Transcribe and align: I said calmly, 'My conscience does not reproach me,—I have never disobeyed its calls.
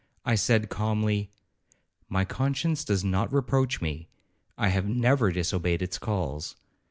I 0.25 0.33
said 0.33 0.69
calmly, 0.69 1.29
'My 2.09 2.25
conscience 2.25 2.83
does 2.83 3.03
not 3.03 3.31
reproach 3.31 3.81
me,—I 3.83 4.69
have 4.69 4.87
never 4.89 5.31
disobeyed 5.31 5.83
its 5.83 5.99
calls. 5.99 6.55